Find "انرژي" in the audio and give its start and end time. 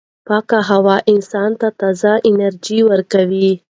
2.29-2.79